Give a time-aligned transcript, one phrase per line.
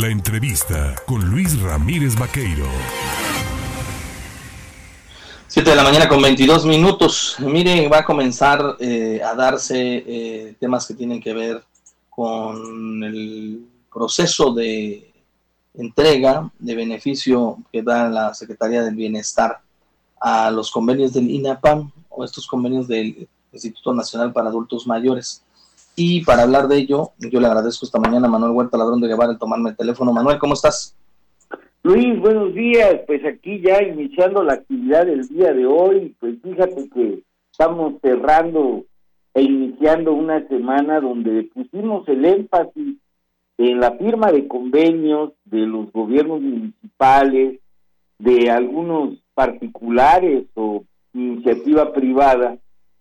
[0.00, 2.66] La entrevista con Luis Ramírez Vaqueiro.
[5.48, 7.34] 7 de la mañana con 22 minutos.
[7.40, 11.64] Mire, va a comenzar eh, a darse eh, temas que tienen que ver
[12.10, 15.12] con el proceso de
[15.74, 19.60] entrega de beneficio que da la Secretaría del Bienestar
[20.20, 25.42] a los convenios del INAPAM o estos convenios del Instituto Nacional para Adultos Mayores.
[26.00, 29.08] Y para hablar de ello, yo le agradezco esta mañana a Manuel Huerta Ladrón de
[29.08, 30.12] Guevara el tomarme el teléfono.
[30.12, 30.96] Manuel, ¿cómo estás?
[31.82, 33.00] Luis, buenos días.
[33.04, 38.84] Pues aquí ya iniciando la actividad del día de hoy, pues fíjate que estamos cerrando
[39.34, 42.94] e iniciando una semana donde pusimos el énfasis
[43.56, 47.58] en la firma de convenios de los gobiernos municipales,
[48.20, 52.56] de algunos particulares o iniciativa privada,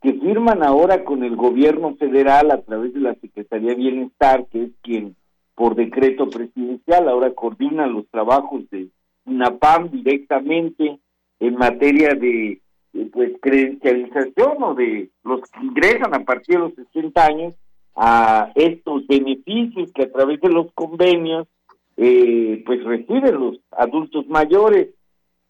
[0.00, 4.64] que firman ahora con el gobierno federal a través de la Secretaría de Bienestar, que
[4.64, 5.16] es quien
[5.54, 8.88] por decreto presidencial ahora coordina los trabajos de
[9.24, 11.00] UNAPAM directamente
[11.40, 12.60] en materia de,
[13.12, 17.54] pues credencialización o de los que ingresan a partir de los 60 años
[17.96, 21.48] a estos beneficios que a través de los convenios
[21.96, 24.90] eh, pues reciben los adultos mayores.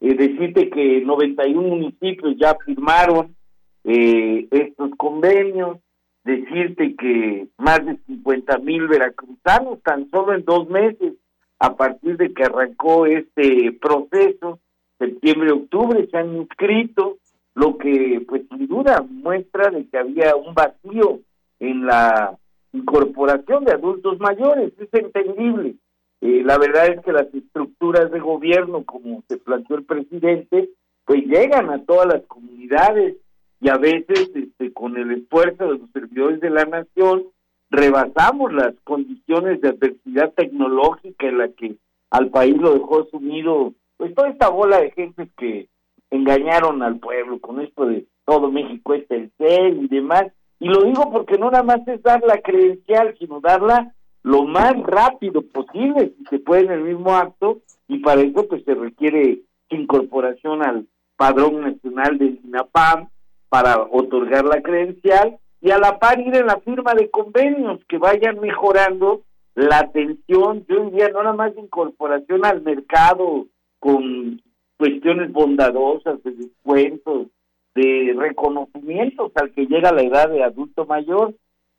[0.01, 3.35] Eh, decirte que 91 municipios ya firmaron
[3.83, 5.77] eh, estos convenios,
[6.23, 11.13] decirte que más de 50 mil veracruzanos tan solo en dos meses
[11.59, 14.59] a partir de que arrancó este proceso,
[14.97, 17.17] septiembre-octubre, se han inscrito,
[17.55, 21.19] lo que pues sin duda muestra de que había un vacío
[21.59, 22.37] en la
[22.71, 25.75] incorporación de adultos mayores, es entendible.
[26.21, 30.69] Eh, la verdad es que las estructuras de gobierno, como se planteó el presidente,
[31.05, 33.17] pues llegan a todas las comunidades,
[33.61, 37.25] y a veces este, con el esfuerzo de los servidores de la nación
[37.69, 41.75] rebasamos las condiciones de adversidad tecnológica en la que
[42.09, 45.67] al país lo dejó sumido pues toda esta bola de gente que
[46.09, 50.25] engañaron al pueblo con esto de todo México es el CEL y demás.
[50.59, 54.73] Y lo digo porque no nada más es dar la credencial sino darla lo más
[54.83, 59.41] rápido posible si se puede en el mismo acto y para eso pues se requiere
[59.69, 63.09] incorporación al padrón nacional del INAPAM
[63.49, 67.97] para otorgar la credencial y a la par ir en la firma de convenios que
[67.97, 69.23] vayan mejorando
[69.55, 73.47] la atención, yo diría no nada más de incorporación al mercado
[73.79, 74.41] con
[74.77, 77.27] cuestiones bondadosas, de descuentos,
[77.75, 81.35] de reconocimientos al que llega la edad de adulto mayor,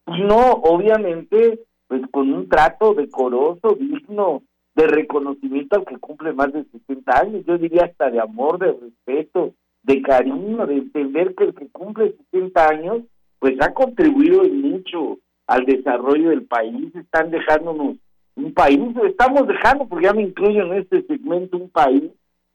[0.07, 4.43] no, obviamente, pues con un trato decoroso, digno,
[4.75, 8.73] de reconocimiento al que cumple más de 60 años, yo diría hasta de amor, de
[8.73, 13.03] respeto, de cariño, de entender que el que cumple 60 años,
[13.39, 17.97] pues ha contribuido mucho al desarrollo del país, están dejándonos
[18.37, 22.05] un país, estamos dejando, porque ya me incluyo en este segmento, un país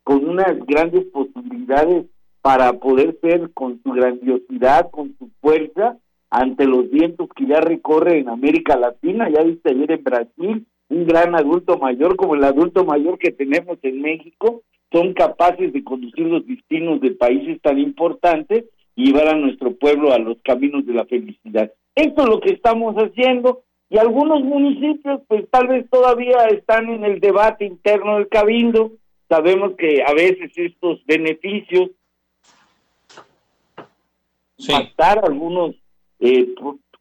[0.03, 2.05] con unas grandes posibilidades
[2.41, 5.97] para poder ser con su grandiosidad, con su fuerza,
[6.29, 11.07] ante los vientos que ya recorre en América Latina, ya viste ayer en Brasil, un
[11.07, 14.61] gran adulto mayor como el adulto mayor que tenemos en México,
[14.91, 18.65] son capaces de conducir los destinos de países tan importantes
[18.95, 21.71] y llevar a nuestro pueblo a los caminos de la felicidad.
[21.95, 27.03] Esto es lo que estamos haciendo y algunos municipios pues tal vez todavía están en
[27.03, 28.93] el debate interno del cabildo.
[29.29, 31.91] Sabemos que a veces estos beneficios
[34.57, 34.73] sí.
[34.97, 35.75] algunos
[36.19, 36.53] eh,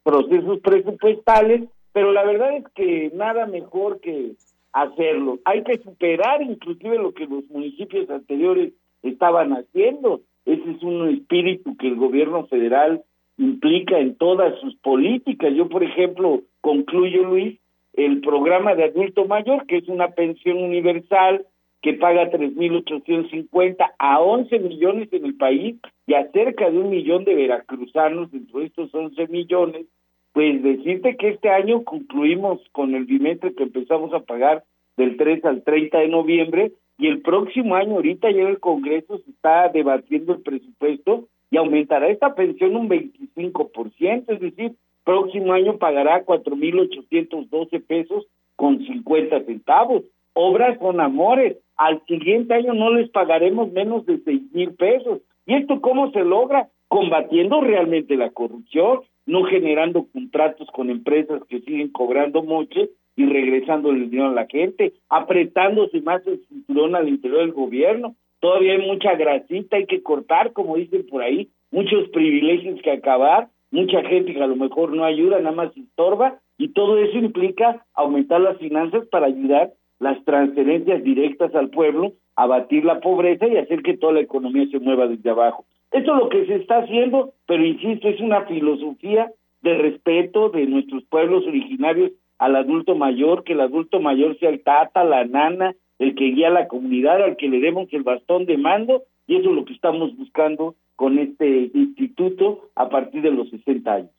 [0.03, 4.33] procesos presupuestales, pero la verdad es que nada mejor que
[4.75, 5.39] hacerlo.
[5.45, 10.21] Hay que superar inclusive lo que los municipios anteriores estaban haciendo.
[10.45, 13.03] Ese es un espíritu que el gobierno federal
[13.39, 15.55] implica en todas sus políticas.
[15.55, 17.59] Yo, por ejemplo, concluyo, Luis,
[17.95, 21.47] el programa de adulto mayor, que es una pensión universal
[21.81, 27.25] que paga 3.850 a 11 millones en el país y a cerca de un millón
[27.25, 29.87] de veracruzanos dentro de estos 11 millones,
[30.35, 34.65] pues decirte que este año concluimos con el bimestre que empezamos a pagar
[34.97, 39.31] del 3 al 30 de noviembre y el próximo año ahorita ya el Congreso se
[39.31, 44.73] está debatiendo el presupuesto y aumentará esta pensión un 25%, es decir,
[45.05, 48.27] próximo año pagará 4.812 pesos
[48.57, 50.03] con 50 centavos.
[50.33, 55.21] Obras con amores, al siguiente año no les pagaremos menos de seis mil pesos.
[55.47, 56.71] ¿Y esto cómo se logra?
[56.89, 63.91] Combatiendo realmente la corrupción, no generando contratos con empresas que siguen cobrando moche y regresando
[63.91, 68.17] el dinero a la gente, apretándose más el cinturón al interior del gobierno.
[68.41, 73.49] Todavía hay mucha grasita, hay que cortar, como dicen por ahí, muchos privilegios que acabar,
[73.71, 77.85] mucha gente que a lo mejor no ayuda, nada más estorba, y todo eso implica
[77.95, 83.83] aumentar las finanzas para ayudar las transferencias directas al pueblo, abatir la pobreza y hacer
[83.83, 85.65] que toda la economía se mueva desde abajo.
[85.93, 89.31] Eso es lo que se está haciendo, pero insisto, es una filosofía
[89.63, 94.63] de respeto de nuestros pueblos originarios al adulto mayor, que el adulto mayor sea el
[94.63, 98.45] tata, la nana, el que guía a la comunidad, al que le demos el bastón
[98.47, 103.31] de mando, y eso es lo que estamos buscando con este instituto a partir de
[103.31, 104.11] los 60 años.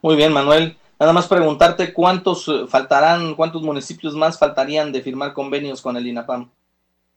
[0.00, 0.74] Muy bien, Manuel.
[0.98, 6.06] Nada más preguntarte cuántos eh, faltarán, cuántos municipios más faltarían de firmar convenios con el
[6.06, 6.48] INAPAM.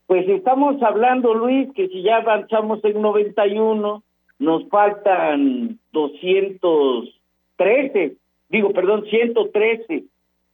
[0.07, 4.03] Pues estamos hablando, Luis, que si ya avanzamos en 91,
[4.39, 8.15] nos faltan 213,
[8.49, 10.03] digo, perdón, 113.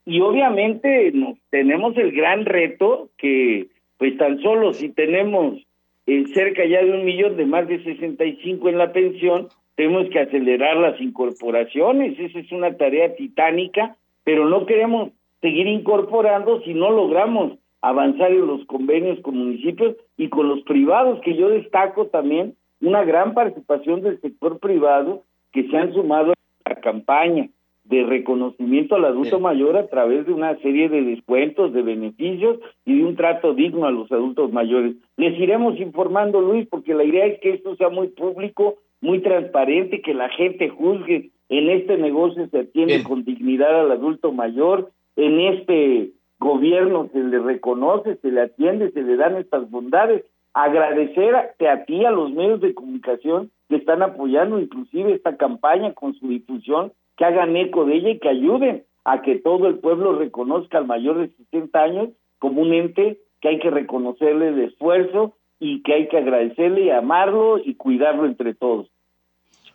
[0.05, 3.67] Y obviamente nos, tenemos el gran reto que,
[3.97, 5.61] pues tan solo si tenemos
[6.07, 10.19] eh, cerca ya de un millón de más de 65 en la pensión, tenemos que
[10.19, 15.11] acelerar las incorporaciones, esa es una tarea titánica, pero no queremos
[15.41, 21.19] seguir incorporando si no logramos avanzar en los convenios con municipios y con los privados,
[21.21, 26.69] que yo destaco también una gran participación del sector privado que se han sumado a
[26.69, 27.49] la campaña
[27.83, 32.97] de reconocimiento al adulto mayor a través de una serie de descuentos, de beneficios y
[32.97, 34.95] de un trato digno a los adultos mayores.
[35.17, 40.01] Les iremos informando, Luis, porque la idea es que esto sea muy público, muy transparente,
[40.01, 41.31] que la gente juzgue.
[41.49, 47.39] En este negocio se atiende con dignidad al adulto mayor, en este gobierno se le
[47.39, 50.23] reconoce, se le atiende, se le dan estas bondades.
[50.53, 56.13] Agradecerte a ti, a los medios de comunicación que están apoyando inclusive esta campaña con
[56.15, 60.17] su difusión, que hagan eco de ella y que ayuden a que todo el pueblo
[60.17, 62.09] reconozca al mayor de 60 años
[62.39, 66.89] como un ente que hay que reconocerle el esfuerzo y que hay que agradecerle y
[66.89, 68.87] amarlo y cuidarlo entre todos.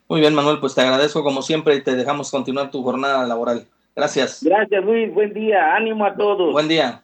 [0.07, 3.67] Muy bien, Manuel, pues te agradezco como siempre y te dejamos continuar tu jornada laboral.
[3.97, 4.45] Gracias.
[4.45, 5.13] Gracias, Luis.
[5.13, 5.75] Buen día.
[5.75, 6.53] Ánimo a todos.
[6.53, 7.03] Buen día.